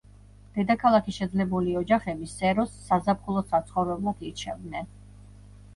დედაქალაქის 0.53 1.19
შეძლებული 1.21 1.75
ოჯახები 1.81 2.31
სეროს 2.33 2.75
საზაფხულო 2.89 3.47
საცხოვრებლად 3.53 4.27
ირჩევდნენ. 4.31 4.93